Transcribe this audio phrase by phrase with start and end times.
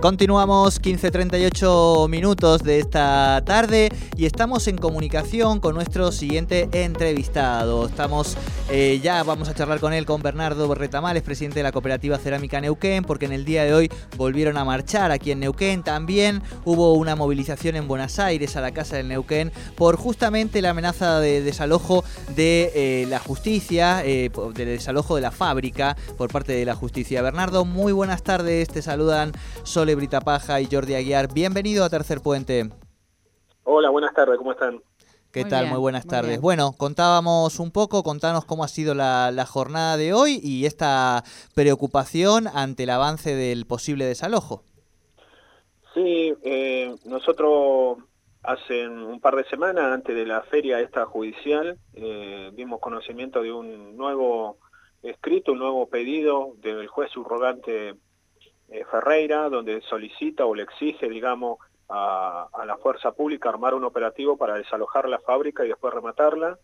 [0.00, 7.86] Continuamos 15.38 minutos de esta tarde y estamos en comunicación con nuestro siguiente entrevistado.
[7.86, 8.38] Estamos,
[8.70, 12.62] eh, ya vamos a charlar con él, con Bernardo Retamales, presidente de la cooperativa Cerámica
[12.62, 15.82] Neuquén, porque en el día de hoy volvieron a marchar aquí en Neuquén.
[15.82, 20.70] También hubo una movilización en Buenos Aires a la Casa del Neuquén por justamente la
[20.70, 22.04] amenaza de desalojo
[22.34, 27.20] de eh, la justicia, eh, de desalojo de la fábrica por parte de la justicia.
[27.20, 29.32] Bernardo, muy buenas tardes, te saludan
[29.62, 31.32] Sol Brita Paja y Jordi Aguiar.
[31.32, 32.70] Bienvenido a Tercer Puente.
[33.64, 34.80] Hola, buenas tardes, ¿cómo están?
[35.32, 35.68] ¿Qué tal?
[35.68, 36.40] muy buenas tardes.
[36.40, 41.22] bueno, contábamos un poco, contanos cómo ha sido la, jornada de hoy y esta
[41.54, 44.64] preocupación ante el avance del posible desalojo.
[45.94, 47.98] Sí, eh, nosotros
[48.42, 53.52] hace un par de semanas, antes de la feria esta judicial, eh, dimos conocimiento de
[53.52, 54.58] un nuevo
[55.02, 57.94] escrito, un nuevo pedido del juez subrogante
[58.70, 64.36] eh, Ferreira, donde solicita o le exige, digamos, a, la fuerza pública armar un operativo
[64.36, 66.56] para desalojar la fábrica y después rematarla.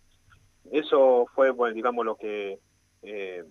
[0.70, 2.60] Eso fue, bueno, digamos, lo que
[3.02, 3.44] eh,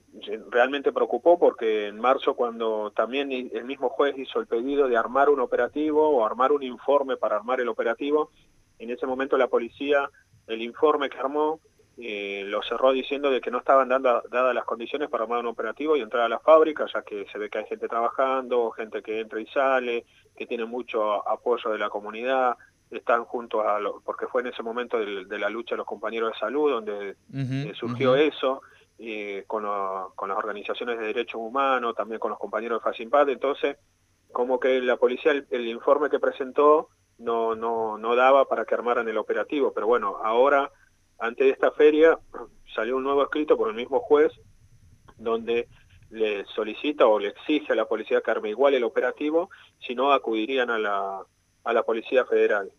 [0.50, 5.30] realmente preocupó porque en marzo cuando también el mismo juez hizo el pedido de armar
[5.30, 8.32] un operativo o armar un informe para armar el operativo,
[8.80, 10.10] en ese momento la policía,
[10.48, 11.60] el informe que armó,
[11.98, 15.48] eh, lo cerró diciendo de que no estaban dando, dadas las condiciones para armar un
[15.48, 19.02] operativo y entrar a la fábrica, ya que se ve que hay gente trabajando, gente
[19.02, 22.58] que entra y sale, que tiene mucho apoyo de la comunidad,
[22.92, 26.34] están juntos a lo, porque fue en ese momento de, la lucha de los compañeros
[26.34, 28.62] de salud donde eh, surgió eso,
[29.48, 29.66] con,
[30.16, 33.78] con, las organizaciones de derechos humanos, también con los compañeros de FACIMPAD, entonces
[34.34, 39.08] como que la policía, el, informe que presentó no, no, no daba para que armaran
[39.08, 40.72] el operativo, pero bueno, ahora
[41.20, 42.18] antes de esta feria
[42.76, 44.32] salió un nuevo escrito por el mismo juez
[45.18, 45.68] donde
[46.10, 49.50] le solicita o le exige a la Policía que arme igual el operativo,
[49.80, 51.22] si no acudirían a la,
[51.64, 52.72] a la Policía Federal.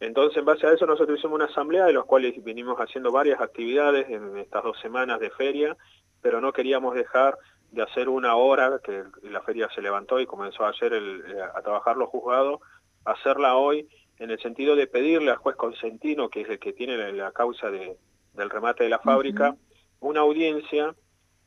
[0.00, 3.40] Entonces, en base a eso, nosotros hicimos una asamblea de los cuales vinimos haciendo varias
[3.40, 5.76] actividades en estas dos semanas de feria,
[6.20, 7.38] pero no queríamos dejar
[7.70, 11.22] de hacer una hora, que la feria se levantó y comenzó ayer el,
[11.54, 12.60] a trabajar los juzgados,
[13.04, 13.88] hacerla hoy
[14.18, 17.70] en el sentido de pedirle al juez Consentino, que es el que tiene la, causa
[17.70, 17.96] de,
[18.34, 19.56] del remate de la fábrica,
[20.00, 20.94] una audiencia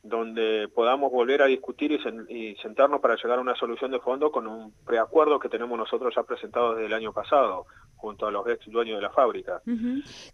[0.02, 1.98] donde podamos volver a discutir
[2.28, 6.14] y, sentarnos para llegar a una solución de fondo con un preacuerdo que tenemos nosotros
[6.14, 9.60] ya presentado desde el año pasado junto a los ex dueños de la fábrica.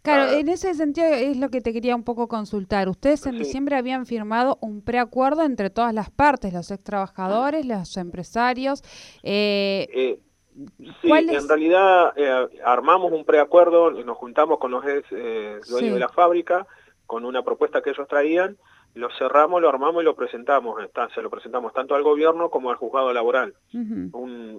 [0.03, 0.39] Claro, ah.
[0.39, 2.89] en ese sentido es lo que te quería un poco consultar.
[2.91, 7.97] Ustedes en diciembre habían firmado un preacuerdo entre todas las partes, los ex trabajadores, los
[7.97, 8.83] empresarios.
[9.23, 10.19] Eh, eh
[11.03, 16.01] Sí, en realidad eh, armamos un preacuerdo, nos juntamos con los ex eh, dueños de
[16.01, 16.67] la fábrica
[17.07, 18.57] con una propuesta que ellos traían,
[18.95, 20.81] lo cerramos, lo armamos y lo presentamos,
[21.15, 23.55] se lo presentamos tanto al gobierno como al juzgado laboral.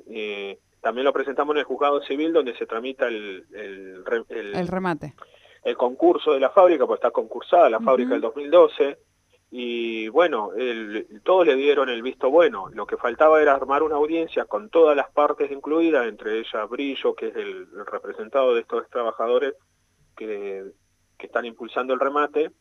[0.09, 4.05] Eh, también lo presentamos en el juzgado civil donde se tramita el, el,
[4.67, 5.15] remate.
[5.63, 8.97] El concurso de la fábrica, pues está concursada la fábrica del 2012,
[9.57, 10.51] y bueno,
[11.23, 12.67] todos le dieron el visto bueno.
[12.73, 17.15] Lo que faltaba era armar una audiencia con todas las partes incluidas, entre ellas Brillo,
[17.15, 19.53] que es el, representado de estos trabajadores
[20.17, 20.73] que,
[21.19, 22.51] están impulsando el remate,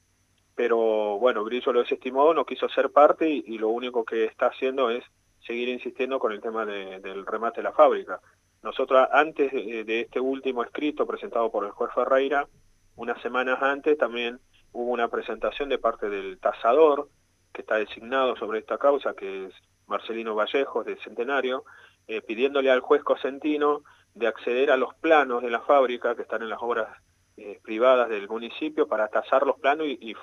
[0.54, 4.88] pero bueno, Brillo lo desestimó, no quiso ser parte y, lo único que está haciendo
[4.88, 5.02] es
[5.44, 8.20] seguir insistiendo con el tema del remate de la fábrica.
[8.62, 12.46] Nosotros antes de este último escrito presentado por el juez Ferreira,
[12.94, 14.38] unas semanas antes también
[14.74, 17.08] hubo una presentación de parte del tasador,
[17.52, 19.54] que está designado sobre esta causa, que es
[19.86, 21.64] Marcelino Vallejos, de Centenario,
[22.08, 23.82] eh, pidiéndole al juez Cosentino
[24.14, 26.88] de acceder a los planos de la fábrica, que están en las obras
[27.36, 30.14] eh, privadas del municipio, para tasar los planos y,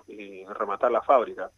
[0.49, 1.49] rematar la fábrica.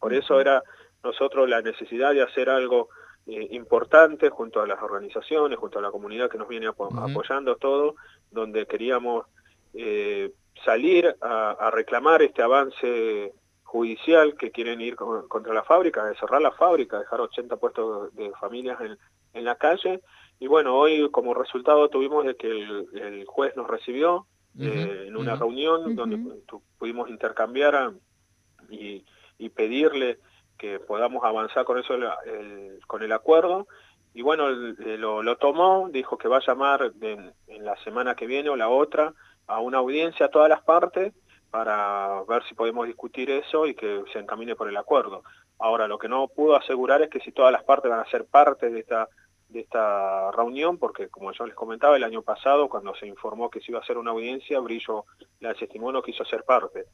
[0.00, 0.62] Por eso era
[1.04, 2.88] nosotros la necesidad de hacer algo
[3.26, 7.94] eh, importante junto a las organizaciones, junto a la comunidad que nos viene apoyando todo,
[8.32, 9.26] donde queríamos
[10.64, 16.52] salir a, reclamar este avance judicial que quieren ir contra la fábrica, de cerrar la
[16.52, 18.78] fábrica, dejar 80 puestos de familias
[19.32, 20.00] en, la calle.
[20.40, 24.26] Y bueno, hoy como resultado tuvimos de que el, juez nos recibió
[24.58, 26.18] eh, en una reunión donde
[26.78, 27.92] pudimos intercambiar
[28.68, 29.04] y,
[29.54, 30.18] pedirle
[30.58, 31.94] que podamos avanzar con eso
[32.86, 33.68] con el acuerdo.
[34.12, 38.56] Y bueno, lo, tomó, dijo que va a llamar en la semana que viene o
[38.56, 39.14] la otra
[39.50, 41.12] a una audiencia a todas las partes
[41.50, 45.24] para ver si podemos discutir eso y que se encamine por el acuerdo.
[45.58, 48.26] Ahora, lo que no puedo asegurar es que si todas las partes van a ser
[48.26, 49.08] parte de esta,
[49.48, 53.60] de esta reunión, porque como yo les comentaba, el año pasado, cuando se informó que
[53.60, 55.04] se iba a hacer una audiencia, Brillo
[55.40, 56.84] la desestimó, no quiso ser parte.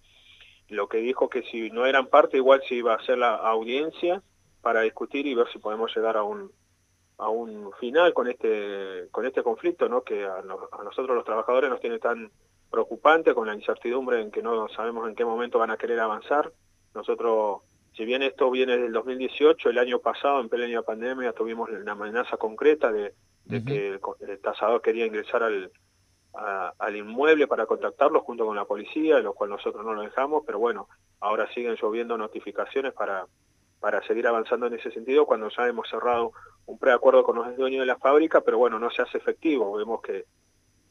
[0.68, 4.22] Lo que dijo que si no eran parte, igual se iba a hacer la audiencia
[4.62, 6.50] para discutir y ver si podemos llegar a un,
[7.18, 11.80] a un final con este con este conflicto no que a, nosotros los trabajadores nos
[11.80, 12.30] tiene tan
[12.70, 16.52] preocupante con la incertidumbre en que no sabemos en qué momento van a querer avanzar.
[16.94, 17.62] Nosotros
[17.96, 22.36] si bien esto viene del 2018 el año pasado en plena pandemia tuvimos una amenaza
[22.36, 23.14] concreta de,
[23.48, 25.70] que el, tasador quería ingresar al
[26.78, 30.58] al inmueble para contactarlos junto con la policía, lo cual nosotros no lo dejamos, pero
[30.58, 30.86] bueno,
[31.20, 33.26] ahora siguen lloviendo notificaciones para,
[33.80, 36.32] para seguir avanzando en ese sentido cuando ya hemos cerrado
[36.66, 39.76] un preacuerdo con los dueños de la fábrica, pero bueno, no se hace efectivo.
[39.76, 40.24] Vemos que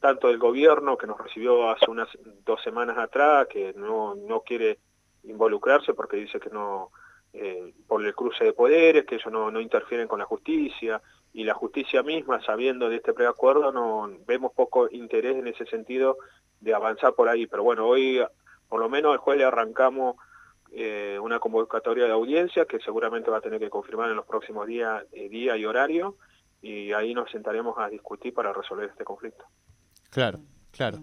[0.00, 2.08] tanto el gobierno que nos recibió hace unas
[2.44, 4.78] dos semanas atrás, que no, no quiere
[5.24, 6.90] involucrarse porque dice que no,
[7.32, 11.00] eh, por el cruce de poderes, que ellos no, no interfieren con la justicia,
[11.32, 16.16] y la justicia misma, sabiendo de este preacuerdo, no vemos poco interés en ese sentido
[16.60, 17.46] de avanzar por ahí.
[17.46, 18.24] Pero bueno, hoy
[18.68, 20.16] por lo menos el jueves le arrancamos
[20.72, 24.66] eh, una convocatoria de audiencia que seguramente va a tener que confirmar en los próximos
[24.66, 26.16] días, eh, día y horario,
[26.62, 29.44] y ahí nos sentaremos a discutir para resolver este conflicto.
[30.10, 30.40] Claro,
[30.72, 30.98] claro.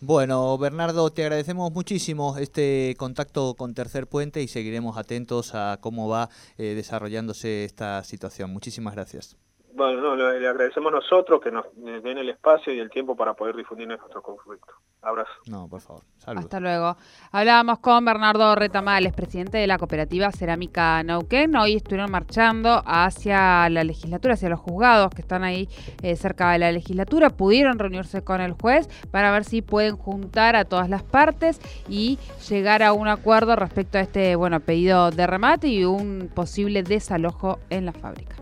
[0.00, 6.08] Bueno, Bernardo, te agradecemos muchísimo este contacto con Tercer Puente y seguiremos atentos a cómo
[6.08, 8.50] va eh, desarrollándose esta situación.
[8.50, 9.38] Muchísimas gracias.
[9.74, 13.56] Bueno, no, le, agradecemos nosotros que nos den el espacio y el tiempo para poder
[13.56, 14.72] difundir nuestro conflicto.
[15.02, 15.32] Abrazo.
[15.48, 16.02] No, por favor.
[16.24, 16.96] Hasta luego.
[17.32, 21.56] Hablábamos con Bernardo Retamales, presidente de la cooperativa Cerámica Nauquén.
[21.56, 25.68] Hoy estuvieron marchando hacia la legislatura, hacia los juzgados que están ahí
[26.02, 27.30] eh, cerca de la legislatura.
[27.30, 32.20] Pudieron reunirse con el juez para ver si pueden juntar a todas las partes y
[32.48, 37.58] llegar a un acuerdo respecto a este bueno pedido de remate y un posible desalojo
[37.70, 38.36] en la fábrica.